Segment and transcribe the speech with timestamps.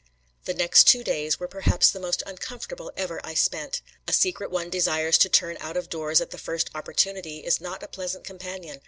[0.45, 3.83] The next two days were perhaps the most uncomfortable ever I spent.
[4.07, 7.83] A secret one desires to turn out of doors at the first opportunity, is not
[7.83, 8.79] a pleasant companion.